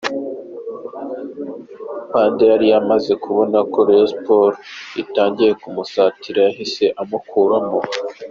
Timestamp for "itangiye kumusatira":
5.01-6.39